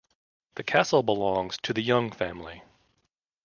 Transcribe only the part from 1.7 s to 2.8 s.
the Young family.